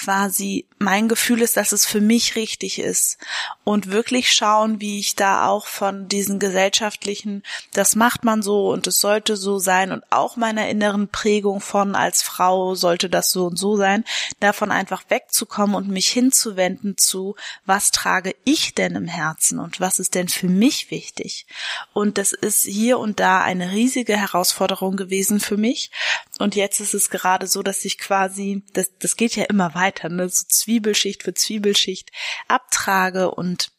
quasi 0.00 0.66
mein 0.78 1.08
Gefühl 1.08 1.42
ist, 1.42 1.58
dass 1.58 1.72
es 1.72 1.84
für 1.84 2.00
mich 2.00 2.36
richtig 2.36 2.78
ist. 2.78 3.18
Und 3.64 3.90
wirklich 3.90 4.32
schauen, 4.32 4.80
wie 4.80 4.98
ich 4.98 5.14
da 5.14 5.46
auch 5.46 5.66
von 5.66 6.08
diesen 6.08 6.38
gesellschaftlichen, 6.38 7.42
das 7.74 7.96
macht 7.96 8.24
man 8.24 8.40
so 8.40 8.70
und 8.70 8.86
es 8.86 8.98
sollte 8.98 9.36
so 9.36 9.58
sein 9.58 9.92
und 9.92 10.02
auch 10.10 10.36
meiner 10.36 10.68
inneren 10.68 11.08
Prägung 11.08 11.60
von 11.60 11.94
als 11.94 12.22
Frau 12.22 12.74
sollte 12.74 13.10
das 13.10 13.30
so 13.30 13.46
und 13.46 13.58
so 13.58 13.76
sein, 13.76 14.04
davon 14.40 14.70
einfach 14.70 15.02
wegzukommen 15.08 15.76
und 15.76 15.88
mich 15.88 16.08
hinzuwenden 16.08 16.96
zu, 16.96 17.36
was 17.66 17.90
trage 17.90 18.34
ich 18.44 18.74
denn 18.74 18.96
im 18.96 19.06
Herzen 19.06 19.58
und 19.58 19.80
was 19.80 19.98
ist 19.98 20.14
denn 20.14 20.28
für 20.28 20.48
mich 20.48 20.90
wichtig? 20.90 21.46
Und 21.92 22.16
das 22.16 22.32
ist 22.32 22.64
hier 22.64 22.98
und 22.98 23.20
da 23.20 23.42
eine 23.42 23.72
riesige 23.72 24.16
Herausforderung 24.16 24.96
gewesen 24.96 25.40
für 25.40 25.58
mich. 25.58 25.90
Und 26.38 26.56
jetzt 26.56 26.80
ist 26.80 26.94
es 26.94 27.10
gerade 27.10 27.46
so, 27.46 27.62
dass 27.62 27.84
ich 27.84 27.98
quasi, 27.98 28.62
das, 28.72 28.90
das 28.98 29.16
geht 29.16 29.36
ja 29.36 29.44
immer 29.44 29.74
weiter, 29.74 29.89
ne, 30.16 30.28
so 30.28 30.46
Zwiebelschicht 30.48 31.22
für 31.22 31.34
Zwiebelschicht 31.34 32.10
abtrage 32.48 33.30
und 33.30 33.72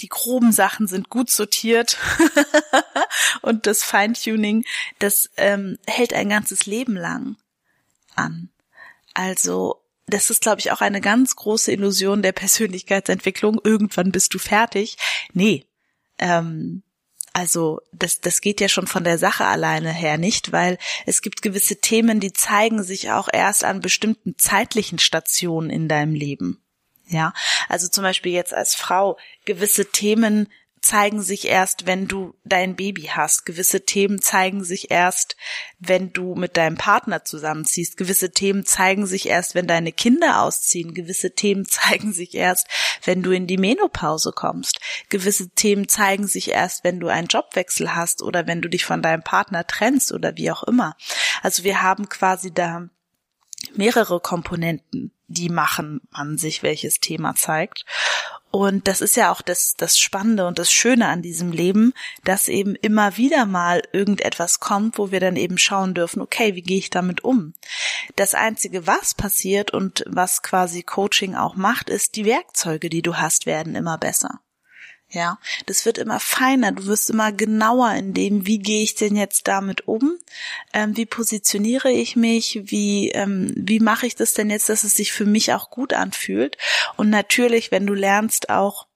die 0.00 0.08
groben 0.08 0.52
Sachen 0.52 0.86
sind 0.86 1.08
gut 1.10 1.30
sortiert 1.30 1.98
und 3.42 3.66
das 3.66 3.82
Feintuning, 3.82 4.64
das 4.98 5.30
ähm, 5.36 5.78
hält 5.86 6.12
ein 6.12 6.28
ganzes 6.28 6.66
Leben 6.66 6.96
lang 6.96 7.36
an. 8.14 8.50
Also 9.14 9.82
das 10.06 10.30
ist, 10.30 10.42
glaube 10.42 10.60
ich, 10.60 10.72
auch 10.72 10.80
eine 10.80 11.00
ganz 11.00 11.36
große 11.36 11.72
Illusion 11.72 12.22
der 12.22 12.32
Persönlichkeitsentwicklung. 12.32 13.60
Irgendwann 13.62 14.12
bist 14.12 14.34
du 14.34 14.38
fertig. 14.38 14.96
Nee, 15.32 15.66
ähm, 16.18 16.82
Also 17.32 17.80
das, 17.92 18.20
das 18.20 18.40
geht 18.40 18.60
ja 18.60 18.68
schon 18.68 18.86
von 18.86 19.04
der 19.04 19.16
Sache 19.18 19.46
alleine 19.46 19.92
her 19.92 20.18
nicht, 20.18 20.52
weil 20.52 20.78
es 21.06 21.22
gibt 21.22 21.40
gewisse 21.40 21.80
Themen, 21.80 22.20
die 22.20 22.32
zeigen 22.32 22.82
sich 22.82 23.10
auch 23.10 23.28
erst 23.32 23.64
an 23.64 23.80
bestimmten 23.80 24.36
zeitlichen 24.36 24.98
Stationen 24.98 25.70
in 25.70 25.88
deinem 25.88 26.14
Leben. 26.14 26.62
Ja, 27.06 27.32
also 27.68 27.88
zum 27.88 28.04
Beispiel 28.04 28.32
jetzt 28.32 28.54
als 28.54 28.74
Frau 28.74 29.18
gewisse 29.44 29.90
Themen 29.90 30.48
zeigen 30.82 31.22
sich 31.22 31.46
erst, 31.46 31.86
wenn 31.86 32.08
du 32.08 32.34
dein 32.44 32.74
Baby 32.74 33.02
hast. 33.02 33.46
Gewisse 33.46 33.86
Themen 33.86 34.20
zeigen 34.20 34.64
sich 34.64 34.90
erst, 34.90 35.36
wenn 35.78 36.12
du 36.12 36.34
mit 36.34 36.56
deinem 36.56 36.76
Partner 36.76 37.24
zusammenziehst. 37.24 37.96
Gewisse 37.96 38.32
Themen 38.32 38.66
zeigen 38.66 39.06
sich 39.06 39.26
erst, 39.26 39.54
wenn 39.54 39.68
deine 39.68 39.92
Kinder 39.92 40.42
ausziehen. 40.42 40.92
Gewisse 40.92 41.34
Themen 41.34 41.64
zeigen 41.68 42.12
sich 42.12 42.34
erst, 42.34 42.66
wenn 43.04 43.22
du 43.22 43.30
in 43.30 43.46
die 43.46 43.58
Menopause 43.58 44.32
kommst. 44.32 44.80
Gewisse 45.08 45.50
Themen 45.50 45.88
zeigen 45.88 46.26
sich 46.26 46.50
erst, 46.50 46.82
wenn 46.82 46.98
du 46.98 47.08
einen 47.08 47.28
Jobwechsel 47.28 47.94
hast 47.94 48.20
oder 48.20 48.48
wenn 48.48 48.60
du 48.60 48.68
dich 48.68 48.84
von 48.84 49.02
deinem 49.02 49.22
Partner 49.22 49.66
trennst 49.66 50.12
oder 50.12 50.36
wie 50.36 50.50
auch 50.50 50.64
immer. 50.64 50.96
Also 51.42 51.62
wir 51.62 51.80
haben 51.82 52.08
quasi 52.08 52.52
da 52.52 52.88
mehrere 53.74 54.20
Komponenten, 54.20 55.12
die 55.28 55.48
machen, 55.48 56.00
wann 56.10 56.38
sich 56.38 56.64
welches 56.64 56.98
Thema 56.98 57.34
zeigt. 57.36 57.84
Und 58.52 58.86
das 58.86 59.00
ist 59.00 59.16
ja 59.16 59.32
auch 59.32 59.40
das, 59.40 59.74
das 59.78 59.98
Spannende 59.98 60.46
und 60.46 60.58
das 60.58 60.70
Schöne 60.70 61.08
an 61.08 61.22
diesem 61.22 61.52
Leben, 61.52 61.94
dass 62.22 62.48
eben 62.48 62.74
immer 62.74 63.16
wieder 63.16 63.46
mal 63.46 63.82
irgendetwas 63.92 64.60
kommt, 64.60 64.98
wo 64.98 65.10
wir 65.10 65.20
dann 65.20 65.36
eben 65.36 65.56
schauen 65.56 65.94
dürfen, 65.94 66.20
okay, 66.20 66.54
wie 66.54 66.60
gehe 66.60 66.76
ich 66.76 66.90
damit 66.90 67.24
um? 67.24 67.54
Das 68.14 68.34
Einzige, 68.34 68.86
was 68.86 69.14
passiert 69.14 69.72
und 69.72 70.04
was 70.06 70.42
quasi 70.42 70.82
Coaching 70.82 71.34
auch 71.34 71.56
macht, 71.56 71.88
ist, 71.88 72.14
die 72.14 72.26
Werkzeuge, 72.26 72.90
die 72.90 73.00
du 73.00 73.16
hast, 73.16 73.46
werden 73.46 73.74
immer 73.74 73.96
besser. 73.96 74.40
Ja, 75.14 75.38
das 75.66 75.84
wird 75.84 75.98
immer 75.98 76.20
feiner. 76.20 76.72
Du 76.72 76.86
wirst 76.86 77.10
immer 77.10 77.32
genauer 77.32 77.92
in 77.92 78.14
dem, 78.14 78.46
wie 78.46 78.58
gehe 78.58 78.82
ich 78.82 78.94
denn 78.94 79.14
jetzt 79.14 79.46
damit 79.46 79.86
um? 79.86 80.16
Ähm, 80.72 80.96
wie 80.96 81.04
positioniere 81.04 81.90
ich 81.90 82.16
mich? 82.16 82.62
Wie, 82.64 83.10
ähm, 83.10 83.52
wie 83.54 83.78
mache 83.78 84.06
ich 84.06 84.14
das 84.14 84.32
denn 84.32 84.48
jetzt, 84.48 84.70
dass 84.70 84.84
es 84.84 84.94
sich 84.94 85.12
für 85.12 85.26
mich 85.26 85.52
auch 85.52 85.68
gut 85.68 85.92
anfühlt? 85.92 86.56
Und 86.96 87.10
natürlich, 87.10 87.70
wenn 87.70 87.86
du 87.86 87.92
lernst 87.92 88.48
auch 88.48 88.86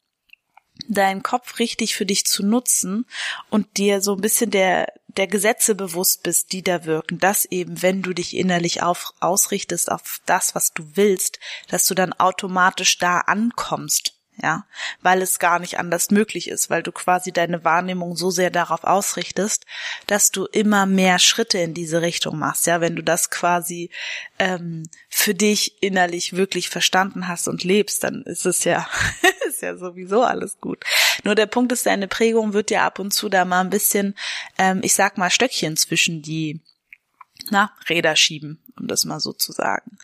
deinen 0.88 1.22
Kopf 1.22 1.58
richtig 1.58 1.94
für 1.94 2.06
dich 2.06 2.24
zu 2.24 2.42
nutzen 2.46 3.04
und 3.50 3.76
dir 3.76 4.00
so 4.00 4.14
ein 4.14 4.22
bisschen 4.22 4.50
der, 4.50 4.94
der 5.08 5.26
Gesetze 5.26 5.74
bewusst 5.74 6.22
bist, 6.22 6.52
die 6.52 6.62
da 6.62 6.86
wirken, 6.86 7.18
dass 7.18 7.44
eben, 7.44 7.82
wenn 7.82 8.00
du 8.00 8.14
dich 8.14 8.34
innerlich 8.34 8.82
auf, 8.82 9.12
ausrichtest 9.20 9.92
auf 9.92 10.20
das, 10.24 10.54
was 10.54 10.72
du 10.72 10.82
willst, 10.94 11.40
dass 11.68 11.86
du 11.86 11.94
dann 11.94 12.14
automatisch 12.14 12.96
da 12.96 13.18
ankommst 13.20 14.15
ja, 14.42 14.66
weil 15.00 15.22
es 15.22 15.38
gar 15.38 15.58
nicht 15.58 15.78
anders 15.78 16.10
möglich 16.10 16.48
ist, 16.48 16.68
weil 16.68 16.82
du 16.82 16.92
quasi 16.92 17.32
deine 17.32 17.64
Wahrnehmung 17.64 18.16
so 18.16 18.30
sehr 18.30 18.50
darauf 18.50 18.84
ausrichtest, 18.84 19.64
dass 20.06 20.30
du 20.30 20.44
immer 20.46 20.84
mehr 20.84 21.18
Schritte 21.18 21.58
in 21.58 21.72
diese 21.72 22.02
Richtung 22.02 22.38
machst, 22.38 22.66
ja, 22.66 22.80
wenn 22.80 22.96
du 22.96 23.02
das 23.02 23.30
quasi 23.30 23.90
ähm, 24.38 24.88
für 25.08 25.34
dich 25.34 25.82
innerlich 25.82 26.34
wirklich 26.34 26.68
verstanden 26.68 27.28
hast 27.28 27.48
und 27.48 27.64
lebst, 27.64 28.04
dann 28.04 28.22
ist 28.22 28.44
es 28.44 28.64
ja, 28.64 28.86
ist 29.48 29.62
ja 29.62 29.76
sowieso 29.76 30.22
alles 30.22 30.58
gut. 30.60 30.84
Nur 31.24 31.34
der 31.34 31.46
Punkt 31.46 31.72
ist, 31.72 31.86
deine 31.86 32.08
Prägung 32.08 32.52
wird 32.52 32.70
ja 32.70 32.84
ab 32.84 32.98
und 32.98 33.12
zu 33.12 33.28
da 33.28 33.44
mal 33.44 33.60
ein 33.60 33.70
bisschen, 33.70 34.14
ähm, 34.58 34.80
ich 34.82 34.94
sag 34.94 35.16
mal, 35.16 35.30
Stöckchen 35.30 35.76
zwischen 35.76 36.20
die 36.20 36.60
na, 37.50 37.72
Räder 37.88 38.16
schieben, 38.16 38.62
um 38.78 38.86
das 38.86 39.04
mal 39.04 39.20
so 39.20 39.32
zu 39.32 39.52
sagen. 39.52 39.98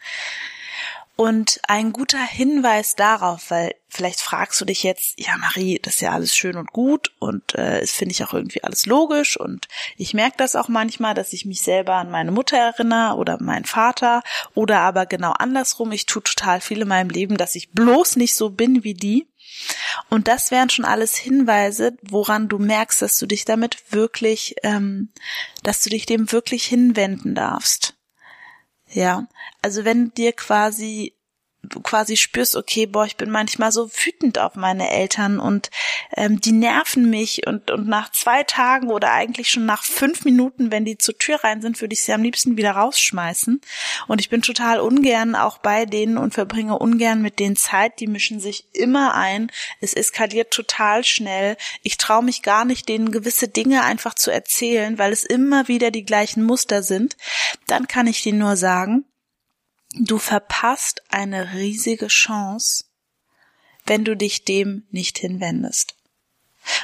Und 1.15 1.61
ein 1.69 1.93
guter 1.93 2.25
Hinweis 2.25 2.97
darauf, 2.97 3.51
weil 3.51 3.75
vielleicht 3.89 4.21
fragst 4.21 4.59
du 4.61 4.65
dich 4.65 4.83
jetzt, 4.83 5.21
ja 5.21 5.37
Marie, 5.37 5.79
das 5.81 5.95
ist 5.95 6.01
ja 6.01 6.13
alles 6.13 6.35
schön 6.35 6.57
und 6.57 6.73
gut 6.73 7.13
und 7.19 7.55
äh, 7.55 7.81
es 7.81 7.91
finde 7.91 8.13
ich 8.13 8.25
auch 8.25 8.33
irgendwie 8.33 8.65
alles 8.65 8.87
logisch 8.87 9.39
und 9.39 9.69
ich 9.99 10.15
merke 10.15 10.39
das 10.39 10.57
auch 10.57 10.69
manchmal, 10.69 11.13
dass 11.15 11.35
ich 11.35 11.45
mich 11.45 11.61
selber 11.61 11.97
an 11.97 12.11
meine 12.11 12.33
Mutter 12.33 12.57
erinnere 12.57 13.17
oder 13.17 13.41
meinen 13.43 13.67
Vater 13.67 14.23
oder 14.55 14.81
aber 14.81 15.05
genau 15.05 15.33
andersrum, 15.33 15.93
ich 15.93 16.07
tue 16.07 16.23
total 16.23 16.63
viel 16.63 16.81
in 16.81 16.89
meinem 16.89 17.11
Leben, 17.11 17.37
dass 17.37 17.57
ich 17.57 17.73
bloß 17.73 18.17
nicht 18.17 18.35
so 18.35 18.49
bin 18.49 18.83
wie 18.83 18.95
die. 18.95 19.29
Und 20.09 20.29
das 20.29 20.51
wären 20.51 20.71
schon 20.71 20.87
alles 20.87 21.15
Hinweise, 21.15 21.97
woran 22.03 22.49
du 22.49 22.59
merkst, 22.59 23.03
dass 23.03 23.19
du 23.19 23.27
dich 23.27 23.45
damit 23.45 23.93
wirklich, 23.93 24.57
ähm, 24.63 25.13
dass 25.63 25.83
du 25.83 25.91
dich 25.91 26.07
dem 26.07 26.33
wirklich 26.33 26.65
hinwenden 26.65 27.35
darfst. 27.35 27.95
Ja, 28.93 29.27
also 29.63 29.85
wenn 29.85 30.13
dir 30.13 30.33
quasi 30.33 31.15
du 31.63 31.81
quasi 31.81 32.17
spürst, 32.17 32.57
okay, 32.57 32.87
boah, 32.87 33.05
ich 33.07 33.17
bin 33.17 33.31
manchmal 33.31 33.71
so 33.71 33.89
wütend 33.89 34.39
auf 34.39 34.57
meine 34.57 34.91
Eltern 34.91 35.39
und 35.39 35.71
ähm, 36.17 36.41
die 36.41 36.53
nerven 36.53 37.09
mich 37.09 37.47
und, 37.47 37.71
und 37.71 37.87
nach 37.87 38.11
zwei 38.11 38.43
Tagen 38.43 38.91
oder 38.91 39.13
eigentlich 39.13 39.51
schon 39.51 39.65
nach 39.65 39.85
fünf 39.85 40.25
Minuten, 40.25 40.73
wenn 40.73 40.85
die 40.85 40.99
zur 40.99 41.17
Tür 41.17 41.45
rein 41.45 41.63
sind, 41.63 41.81
würde 41.81 41.95
ich 41.95 42.03
sie 42.03 42.13
am 42.13 42.23
liebsten 42.23 42.57
wieder 42.57 42.73
rausschmeißen. 42.73 43.61
Und 44.09 44.21
ich 44.21 44.29
bin 44.29 44.43
total 44.43 44.81
ungern 44.81 45.37
auch 45.37 45.59
bei 45.59 45.87
denen 45.87 46.19
und 46.19 46.35
verbringe 46.35 46.79
ungern 46.79 47.23
mit 47.23 47.39
denen 47.39 47.57
Zeit. 47.57 48.01
Die 48.01 48.09
mischen 48.09 48.41
sich 48.41 48.67
immer 48.73 49.15
ein. 49.15 49.51
Es 49.81 49.95
eskaliert 49.95 50.51
total 50.53 51.05
schnell. 51.05 51.57
Ich 51.83 51.97
traue 51.97 52.25
mich 52.25 52.43
gar 52.43 52.65
nicht, 52.65 52.89
denen 52.89 53.13
gewisse 53.13 53.47
Dinge 53.47 53.85
einfach 53.85 54.15
zu 54.15 54.31
erzählen, 54.31 54.99
weil 54.99 55.13
es 55.13 55.25
immer 55.25 55.69
wieder 55.69 55.91
die 55.93 56.05
gleichen 56.05 56.43
Muster 56.43 56.83
sind. 56.83 57.17
Dann 57.69 57.87
kann 57.87 58.09
ich 58.09 58.23
dir 58.23 58.35
nur 58.35 58.57
sagen, 58.57 59.05
Du 59.95 60.19
verpasst 60.19 61.03
eine 61.11 61.55
riesige 61.55 62.07
Chance, 62.07 62.85
wenn 63.85 64.05
du 64.05 64.17
dich 64.17 64.45
dem 64.45 64.87
nicht 64.91 65.19
hinwendest. 65.19 65.97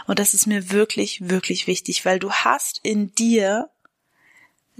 Und 0.06 0.18
das 0.18 0.34
ist 0.34 0.46
mir 0.46 0.70
wirklich, 0.70 1.28
wirklich 1.28 1.66
wichtig, 1.66 2.04
weil 2.04 2.18
du 2.18 2.32
hast 2.32 2.80
in 2.82 3.14
dir 3.14 3.70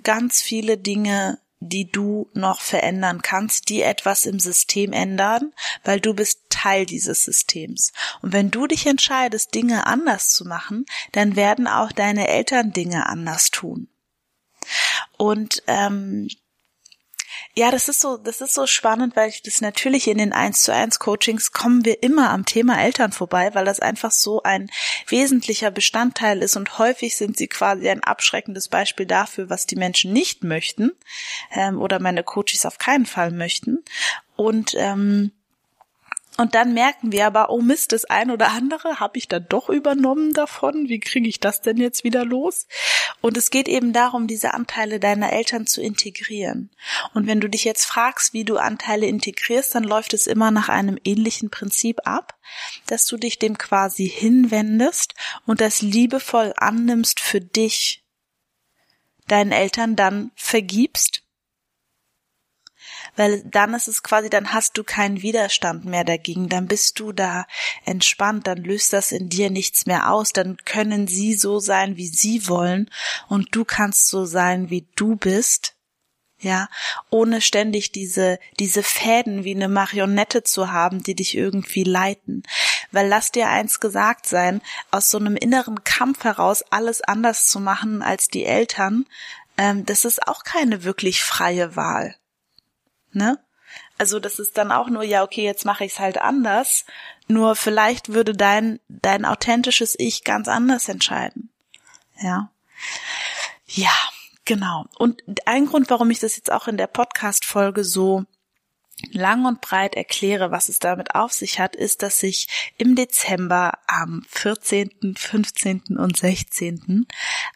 ganz 0.02 0.42
viele 0.42 0.76
Dinge, 0.76 1.38
die 1.60 1.90
du 1.90 2.28
noch 2.34 2.60
verändern 2.60 3.22
kannst, 3.22 3.68
die 3.68 3.82
etwas 3.82 4.26
im 4.26 4.38
System 4.38 4.92
ändern, 4.92 5.52
weil 5.84 6.00
du 6.00 6.14
bist 6.14 6.40
Teil 6.50 6.86
dieses 6.86 7.24
Systems. 7.24 7.92
Und 8.22 8.32
wenn 8.32 8.50
du 8.50 8.66
dich 8.66 8.86
entscheidest, 8.86 9.54
Dinge 9.54 9.86
anders 9.86 10.30
zu 10.30 10.44
machen, 10.44 10.86
dann 11.12 11.34
werden 11.34 11.66
auch 11.66 11.92
deine 11.92 12.28
Eltern 12.28 12.72
Dinge 12.72 13.06
anders 13.06 13.50
tun. 13.50 13.88
Und 15.16 15.62
ähm, 15.66 16.28
ja, 17.58 17.72
das 17.72 17.88
ist 17.88 17.98
so, 17.98 18.16
das 18.18 18.40
ist 18.40 18.54
so 18.54 18.68
spannend, 18.68 19.16
weil 19.16 19.30
ich 19.30 19.42
das 19.42 19.60
natürlich 19.60 20.06
in 20.06 20.18
den 20.18 20.32
1 20.32 20.62
zu 20.62 20.72
1 20.72 21.00
Coachings 21.00 21.50
kommen 21.50 21.84
wir 21.84 22.04
immer 22.04 22.30
am 22.30 22.44
Thema 22.44 22.80
Eltern 22.80 23.10
vorbei, 23.10 23.52
weil 23.52 23.64
das 23.64 23.80
einfach 23.80 24.12
so 24.12 24.44
ein 24.44 24.70
wesentlicher 25.08 25.72
Bestandteil 25.72 26.40
ist 26.40 26.56
und 26.56 26.78
häufig 26.78 27.16
sind 27.16 27.36
sie 27.36 27.48
quasi 27.48 27.88
ein 27.88 28.04
abschreckendes 28.04 28.68
Beispiel 28.68 29.06
dafür, 29.06 29.50
was 29.50 29.66
die 29.66 29.74
Menschen 29.74 30.12
nicht 30.12 30.44
möchten 30.44 30.92
ähm, 31.50 31.80
oder 31.80 31.98
meine 31.98 32.22
Coaches 32.22 32.64
auf 32.64 32.78
keinen 32.78 33.06
Fall 33.06 33.32
möchten. 33.32 33.82
Und 34.36 34.74
ähm, 34.76 35.32
und 36.36 36.54
dann 36.54 36.72
merken 36.72 37.10
wir 37.10 37.26
aber, 37.26 37.50
oh 37.50 37.60
Mist, 37.60 37.90
das 37.90 38.04
ein 38.04 38.30
oder 38.30 38.50
andere 38.50 39.00
habe 39.00 39.18
ich 39.18 39.26
dann 39.26 39.46
doch 39.48 39.68
übernommen 39.68 40.32
davon. 40.32 40.88
Wie 40.88 41.00
kriege 41.00 41.28
ich 41.28 41.40
das 41.40 41.62
denn 41.62 41.78
jetzt 41.78 42.04
wieder 42.04 42.24
los? 42.24 42.68
Und 43.20 43.36
es 43.36 43.50
geht 43.50 43.66
eben 43.66 43.92
darum, 43.92 44.28
diese 44.28 44.54
Anteile 44.54 45.00
deiner 45.00 45.32
Eltern 45.32 45.66
zu 45.66 45.82
integrieren. 45.82 46.70
Und 47.12 47.26
wenn 47.26 47.40
du 47.40 47.48
dich 47.48 47.64
jetzt 47.64 47.86
fragst, 47.86 48.34
wie 48.34 48.44
du 48.44 48.56
Anteile 48.56 49.06
integrierst, 49.06 49.74
dann 49.74 49.82
läuft 49.82 50.14
es 50.14 50.28
immer 50.28 50.52
nach 50.52 50.68
einem 50.68 50.96
ähnlichen 51.04 51.50
Prinzip 51.50 52.06
ab, 52.06 52.38
dass 52.86 53.06
du 53.06 53.16
dich 53.16 53.40
dem 53.40 53.58
quasi 53.58 54.08
hinwendest 54.08 55.14
und 55.44 55.60
das 55.60 55.82
liebevoll 55.82 56.52
annimmst 56.56 57.18
für 57.18 57.40
dich, 57.40 58.04
deinen 59.26 59.50
Eltern 59.52 59.96
dann 59.96 60.30
vergibst 60.36 61.24
weil 63.18 63.42
dann 63.42 63.74
ist 63.74 63.88
es 63.88 64.04
quasi, 64.04 64.30
dann 64.30 64.52
hast 64.52 64.78
du 64.78 64.84
keinen 64.84 65.22
Widerstand 65.22 65.84
mehr 65.84 66.04
dagegen, 66.04 66.48
dann 66.48 66.68
bist 66.68 67.00
du 67.00 67.12
da 67.12 67.46
entspannt, 67.84 68.46
dann 68.46 68.58
löst 68.58 68.92
das 68.92 69.10
in 69.10 69.28
dir 69.28 69.50
nichts 69.50 69.86
mehr 69.86 70.12
aus, 70.12 70.32
dann 70.32 70.56
können 70.64 71.08
sie 71.08 71.34
so 71.34 71.58
sein, 71.58 71.96
wie 71.96 72.06
sie 72.06 72.46
wollen 72.46 72.88
und 73.28 73.48
du 73.56 73.64
kannst 73.64 74.06
so 74.06 74.24
sein, 74.24 74.70
wie 74.70 74.86
du 74.94 75.16
bist. 75.16 75.74
Ja, 76.40 76.68
ohne 77.10 77.40
ständig 77.40 77.90
diese, 77.90 78.38
diese 78.60 78.84
Fäden 78.84 79.42
wie 79.42 79.56
eine 79.56 79.68
Marionette 79.68 80.44
zu 80.44 80.70
haben, 80.70 81.02
die 81.02 81.16
dich 81.16 81.36
irgendwie 81.36 81.82
leiten. 81.82 82.44
Weil 82.92 83.08
lass 83.08 83.32
dir 83.32 83.48
eins 83.48 83.80
gesagt 83.80 84.28
sein, 84.28 84.62
aus 84.92 85.10
so 85.10 85.18
einem 85.18 85.34
inneren 85.34 85.82
Kampf 85.82 86.22
heraus 86.22 86.62
alles 86.70 87.02
anders 87.02 87.46
zu 87.46 87.58
machen 87.58 88.02
als 88.02 88.28
die 88.28 88.44
Eltern, 88.44 89.06
ähm, 89.56 89.84
das 89.84 90.04
ist 90.04 90.28
auch 90.28 90.44
keine 90.44 90.84
wirklich 90.84 91.24
freie 91.24 91.74
Wahl 91.74 92.14
ne? 93.18 93.38
Also 93.98 94.20
das 94.20 94.38
ist 94.38 94.56
dann 94.56 94.72
auch 94.72 94.88
nur, 94.88 95.02
ja, 95.02 95.22
okay, 95.22 95.44
jetzt 95.44 95.66
mache 95.66 95.84
ich 95.84 95.92
es 95.92 95.98
halt 95.98 96.18
anders. 96.18 96.86
Nur 97.26 97.56
vielleicht 97.56 98.14
würde 98.14 98.32
dein, 98.32 98.80
dein 98.88 99.26
authentisches 99.26 99.94
Ich 99.98 100.24
ganz 100.24 100.48
anders 100.48 100.88
entscheiden. 100.88 101.50
Ja. 102.20 102.50
Ja, 103.66 103.92
genau. 104.44 104.86
Und 104.96 105.22
ein 105.44 105.66
Grund, 105.66 105.90
warum 105.90 106.10
ich 106.10 106.20
das 106.20 106.36
jetzt 106.36 106.50
auch 106.50 106.68
in 106.68 106.78
der 106.78 106.86
Podcast-Folge 106.86 107.84
so 107.84 108.24
lang 109.12 109.44
und 109.44 109.60
breit 109.60 109.94
erkläre, 109.94 110.50
was 110.50 110.68
es 110.68 110.78
damit 110.78 111.14
auf 111.14 111.32
sich 111.32 111.60
hat, 111.60 111.76
ist, 111.76 112.02
dass 112.02 112.22
ich 112.22 112.72
im 112.76 112.94
Dezember 112.94 113.72
am 113.86 114.24
14., 114.28 115.14
15. 115.16 115.96
und 115.96 116.16
16. 116.16 117.06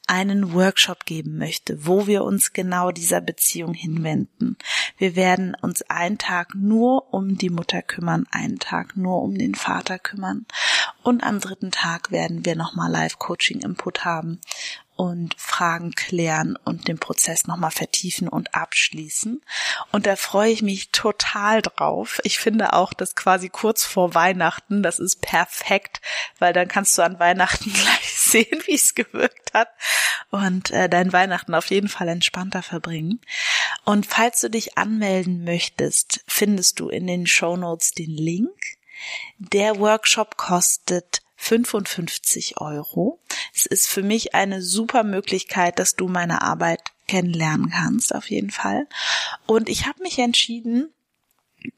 einen 0.06 0.52
Workshop 0.52 1.04
geben 1.04 1.38
möchte, 1.38 1.87
wo 1.87 2.06
wir 2.06 2.25
uns 2.25 2.52
genau 2.52 2.90
dieser 2.90 3.20
Beziehung 3.20 3.75
hinwenden. 3.75 4.56
Wir 4.99 5.16
werden 5.16 5.56
uns 5.61 5.82
einen 5.82 6.18
Tag 6.18 6.54
nur 6.54 7.12
um 7.12 7.37
die 7.37 7.50
Mutter 7.50 7.82
kümmern, 7.82 8.26
einen 8.30 8.58
Tag 8.58 8.96
nur 8.96 9.22
um 9.22 9.37
den 9.37 9.54
Vater 9.54 9.99
kümmern 9.99 10.46
und 11.02 11.25
am 11.25 11.40
dritten 11.40 11.70
Tag 11.72 12.11
werden 12.11 12.44
wir 12.44 12.54
nochmal 12.56 12.90
Live-Coaching-Input 12.90 14.04
haben 14.04 14.40
und 14.96 15.34
Fragen 15.38 15.92
klären 15.92 16.56
und 16.64 16.88
den 16.88 16.99
Prozess 16.99 17.46
nochmal 17.46 17.70
vertiefen 17.70 18.28
und 18.28 18.54
abschließen. 18.54 19.42
Und 19.90 20.06
da 20.06 20.16
freue 20.16 20.52
ich 20.52 20.62
mich 20.62 20.90
total 20.90 21.62
drauf. 21.62 22.20
Ich 22.25 22.38
finde 22.38 22.72
auch, 22.75 22.92
dass 22.92 23.14
quasi 23.14 23.49
kurz 23.49 23.84
vor 23.84 24.14
Weihnachten, 24.14 24.82
das 24.82 24.99
ist 24.99 25.22
perfekt, 25.22 26.00
weil 26.38 26.52
dann 26.52 26.68
kannst 26.68 26.96
du 26.99 27.02
an 27.02 27.18
Weihnachten 27.18 27.72
gleich 27.72 28.14
sehen, 28.14 28.62
wie 28.66 28.75
es 28.75 28.94
gewirkt 28.94 29.54
hat 29.54 29.68
und 30.30 30.70
äh, 30.70 30.88
dein 30.88 31.12
Weihnachten 31.12 31.54
auf 31.54 31.66
jeden 31.66 31.88
Fall 31.88 32.08
entspannter 32.08 32.62
verbringen. 32.62 33.20
Und 33.84 34.06
falls 34.06 34.40
du 34.40 34.50
dich 34.50 34.78
anmelden 34.78 35.44
möchtest, 35.44 36.25
findest 36.26 36.80
du 36.80 36.88
in 36.88 37.06
den 37.06 37.26
Show 37.26 37.56
Notes 37.56 37.92
den 37.92 38.11
Link. 38.11 38.50
Der 39.38 39.78
Workshop 39.78 40.37
kostet 40.37 41.22
55 41.42 42.61
Euro. 42.61 43.18
Es 43.52 43.66
ist 43.66 43.88
für 43.88 44.04
mich 44.04 44.32
eine 44.32 44.62
super 44.62 45.02
Möglichkeit, 45.02 45.80
dass 45.80 45.96
du 45.96 46.06
meine 46.06 46.40
Arbeit 46.40 46.80
kennenlernen 47.08 47.70
kannst, 47.70 48.14
auf 48.14 48.30
jeden 48.30 48.52
Fall. 48.52 48.87
Und 49.46 49.68
ich 49.68 49.87
habe 49.87 50.04
mich 50.04 50.20
entschieden, 50.20 50.94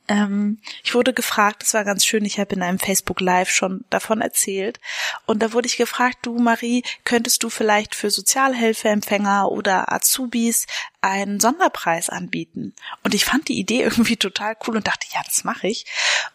ähm, 0.09 0.59
ich 0.83 0.95
wurde 0.95 1.13
gefragt, 1.13 1.63
das 1.63 1.75
war 1.75 1.85
ganz 1.85 2.05
schön, 2.05 2.25
ich 2.25 2.39
habe 2.39 2.55
in 2.55 2.63
einem 2.63 2.79
Facebook 2.79 3.21
Live 3.21 3.51
schon 3.51 3.85
davon 3.91 4.21
erzählt. 4.21 4.81
Und 5.27 5.43
da 5.43 5.53
wurde 5.53 5.67
ich 5.67 5.77
gefragt, 5.77 6.19
du 6.23 6.39
Marie, 6.39 6.83
könntest 7.05 7.43
du 7.43 7.51
vielleicht 7.51 7.95
für 7.95 8.11
Sozialhilfeempfänger 8.11 9.51
oder 9.51 9.93
Azubis 9.93 10.67
einen 11.01 11.41
Sonderpreis 11.41 12.11
anbieten? 12.11 12.75
Und 13.03 13.15
ich 13.15 13.25
fand 13.25 13.49
die 13.49 13.59
Idee 13.59 13.83
irgendwie 13.85 14.17
total 14.17 14.57
cool 14.67 14.77
und 14.77 14.87
dachte, 14.87 15.07
ja, 15.13 15.21
das 15.25 15.45
mache 15.45 15.69
ich. 15.69 15.87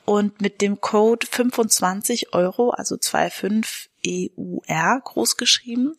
Und 0.06 0.42
mit 0.42 0.62
dem 0.62 0.82
Code 0.82 1.28
25 1.28 2.34
Euro, 2.34 2.72
also 2.72 2.98
25 2.98 3.80
EUR 4.06 5.02
groß 5.04 5.38
geschrieben, 5.38 5.96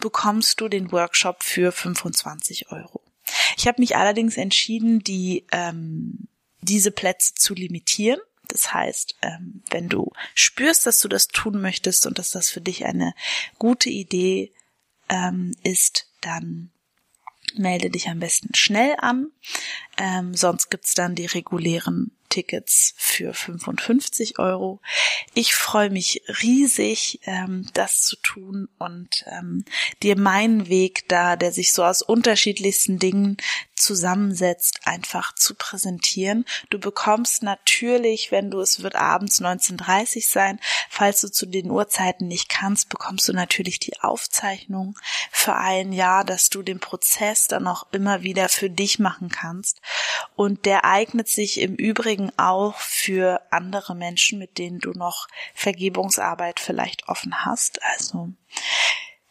bekommst 0.00 0.60
du 0.60 0.68
den 0.68 0.92
Workshop 0.92 1.42
für 1.42 1.72
25 1.72 2.70
Euro. 2.72 3.00
Ich 3.56 3.66
habe 3.66 3.80
mich 3.80 3.96
allerdings 3.96 4.36
entschieden, 4.36 5.00
die 5.00 5.46
ähm, 5.52 6.28
diese 6.64 6.90
Plätze 6.90 7.34
zu 7.34 7.54
limitieren. 7.54 8.20
Das 8.48 8.72
heißt, 8.74 9.16
ähm, 9.22 9.62
wenn 9.70 9.88
du 9.88 10.12
spürst, 10.34 10.86
dass 10.86 11.00
du 11.00 11.08
das 11.08 11.28
tun 11.28 11.60
möchtest 11.60 12.06
und 12.06 12.18
dass 12.18 12.30
das 12.30 12.50
für 12.50 12.60
dich 12.60 12.84
eine 12.84 13.14
gute 13.58 13.88
Idee 13.88 14.52
ähm, 15.08 15.54
ist, 15.62 16.08
dann 16.20 16.70
melde 17.56 17.90
dich 17.90 18.08
am 18.08 18.20
besten 18.20 18.54
schnell 18.54 18.96
an. 18.98 19.28
Ähm, 19.96 20.34
sonst 20.34 20.70
gibt's 20.70 20.94
dann 20.94 21.14
die 21.14 21.26
regulären 21.26 22.10
Tickets 22.34 22.94
für 22.96 23.32
55 23.32 24.40
Euro. 24.40 24.80
Ich 25.34 25.54
freue 25.54 25.88
mich 25.88 26.22
riesig, 26.42 27.20
ähm, 27.26 27.68
das 27.74 28.02
zu 28.02 28.16
tun 28.16 28.68
und 28.78 29.24
ähm, 29.28 29.64
dir 30.02 30.18
meinen 30.18 30.68
Weg 30.68 31.08
da, 31.08 31.36
der 31.36 31.52
sich 31.52 31.72
so 31.72 31.84
aus 31.84 32.02
unterschiedlichsten 32.02 32.98
Dingen 32.98 33.36
zusammensetzt, 33.76 34.80
einfach 34.84 35.34
zu 35.34 35.54
präsentieren. 35.54 36.44
Du 36.70 36.78
bekommst 36.78 37.42
natürlich, 37.42 38.32
wenn 38.32 38.50
du, 38.50 38.60
es 38.60 38.82
wird 38.82 38.96
abends 38.96 39.40
19.30 39.40 40.28
sein, 40.28 40.58
falls 40.88 41.20
du 41.20 41.30
zu 41.30 41.46
den 41.46 41.70
Uhrzeiten 41.70 42.26
nicht 42.26 42.48
kannst, 42.48 42.88
bekommst 42.88 43.28
du 43.28 43.32
natürlich 43.32 43.78
die 43.78 44.00
Aufzeichnung 44.00 44.98
für 45.30 45.54
ein 45.54 45.92
Jahr, 45.92 46.24
dass 46.24 46.50
du 46.50 46.62
den 46.62 46.80
Prozess 46.80 47.46
dann 47.46 47.66
auch 47.66 47.86
immer 47.92 48.22
wieder 48.22 48.48
für 48.48 48.70
dich 48.70 48.98
machen 48.98 49.28
kannst. 49.28 49.80
Und 50.34 50.64
der 50.66 50.84
eignet 50.84 51.28
sich 51.28 51.60
im 51.60 51.74
Übrigen 51.74 52.23
auch 52.36 52.76
für 52.76 53.40
andere 53.50 53.94
Menschen, 53.94 54.38
mit 54.38 54.58
denen 54.58 54.78
du 54.78 54.92
noch 54.92 55.28
Vergebungsarbeit 55.54 56.60
vielleicht 56.60 57.08
offen 57.08 57.44
hast. 57.44 57.80
Also 57.82 58.30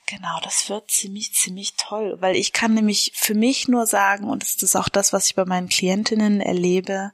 Genau, 0.05 0.39
das 0.43 0.69
wird 0.69 0.91
ziemlich, 0.91 1.33
ziemlich 1.33 1.75
toll, 1.75 2.17
weil 2.19 2.35
ich 2.35 2.51
kann 2.51 2.73
nämlich 2.73 3.13
für 3.15 3.33
mich 3.33 3.67
nur 3.67 3.87
sagen, 3.87 4.29
und 4.29 4.43
das 4.43 4.61
ist 4.61 4.75
auch 4.75 4.89
das, 4.89 5.13
was 5.13 5.25
ich 5.27 5.35
bei 5.35 5.45
meinen 5.45 5.69
Klientinnen 5.69 6.41
erlebe, 6.41 7.13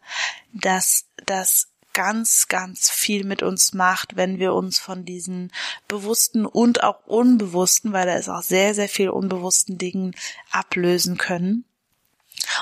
dass 0.54 1.06
das 1.26 1.70
ganz, 1.94 2.48
ganz 2.48 2.89
viel 2.89 3.24
mit 3.26 3.44
uns 3.44 3.74
macht, 3.74 4.15
wenn 4.15 4.39
wir 4.39 4.54
uns 4.54 4.80
von 4.80 5.06
diesen 5.06 5.52
bewussten 5.88 6.46
und 6.46 6.84
auch 6.84 7.06
unbewussten, 7.06 7.94
weil 7.94 8.06
da 8.06 8.15
ist 8.15 8.30
auch 8.30 8.42
sehr, 8.42 8.74
sehr 8.76 8.89
viel 8.89 9.10
unbewussten 9.10 9.78
Dingen 9.78 10.15
ablösen 10.52 11.18
können. 11.18 11.65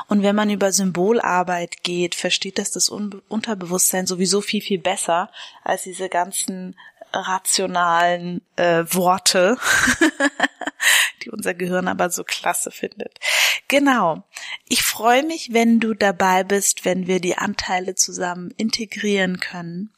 Und 0.07 0.23
wenn 0.23 0.35
man 0.35 0.49
über 0.49 0.71
Symbolarbeit 0.71 1.83
geht, 1.83 2.15
versteht 2.15 2.59
das 2.59 2.71
das 2.71 2.89
Unterbewusstsein 2.89 4.07
sowieso 4.07 4.41
viel, 4.41 4.61
viel 4.61 4.79
besser 4.79 5.29
als 5.63 5.83
diese 5.83 6.09
ganzen 6.09 6.75
rationalen 7.13 8.41
äh, 8.55 8.83
Worte, 8.91 9.57
die 11.23 11.29
unser 11.29 11.53
Gehirn 11.53 11.87
aber 11.87 12.09
so 12.09 12.23
klasse 12.23 12.71
findet. 12.71 13.19
Genau. 13.67 14.23
Ich 14.69 14.83
freue 14.83 15.23
mich, 15.23 15.49
wenn 15.51 15.79
du 15.79 15.93
dabei 15.93 16.43
bist, 16.43 16.85
wenn 16.85 17.07
wir 17.07 17.19
die 17.19 17.37
Anteile 17.37 17.95
zusammen 17.95 18.51
integrieren 18.57 19.39
können. 19.39 19.91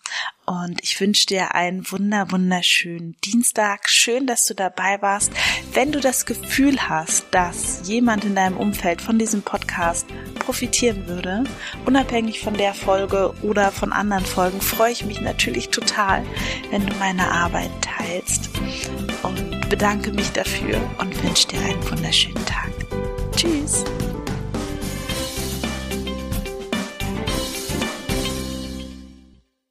Und 0.46 0.84
ich 0.84 1.00
wünsche 1.00 1.28
dir 1.28 1.54
einen 1.54 1.92
wunder, 1.92 2.32
wunderschönen 2.32 3.16
Dienstag. 3.24 3.88
Schön, 3.88 4.26
dass 4.26 4.46
du 4.46 4.56
dabei 4.56 5.00
warst. 5.02 5.32
Wenn 5.74 5.92
du 5.92 6.00
das 6.00 6.26
Gefühl 6.26 6.90
hast, 6.90 7.28
dass 7.30 7.88
jemand 7.88 8.26
in 8.26 8.34
deinem 8.34 8.58
Umfeld 8.58 9.02
von 9.02 9.20
diesem 9.20 9.44
Podcast 9.44 10.08
profitieren 10.40 11.08
würde, 11.08 11.44
unabhängig 11.86 12.40
von 12.40 12.56
der 12.56 12.74
Folge 12.74 13.36
oder 13.44 13.72
von 13.72 13.94
anderen 13.94 14.26
Folgen, 14.26 14.62
freue 14.62 14.92
ich 14.92 15.06
mich 15.06 15.22
natürlich 15.22 15.70
total, 15.70 16.26
wenn 16.72 16.88
du 16.88 16.96
meine 16.96 17.30
Arbeit 17.30 17.70
teilst. 17.82 18.50
Und 19.22 19.59
bedanke 19.70 20.12
mich 20.12 20.32
dafür 20.32 20.78
und 20.98 21.24
wünsche 21.24 21.48
dir 21.48 21.62
einen 21.62 21.90
wunderschönen 21.90 22.44
Tag. 22.46 22.72
Tschüss. 23.36 23.86